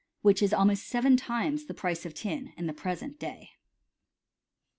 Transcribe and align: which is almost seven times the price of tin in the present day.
which 0.23 0.41
is 0.41 0.51
almost 0.51 0.87
seven 0.87 1.15
times 1.15 1.65
the 1.65 1.75
price 1.75 2.07
of 2.07 2.15
tin 2.15 2.53
in 2.57 2.65
the 2.65 2.73
present 2.73 3.19
day. 3.19 3.51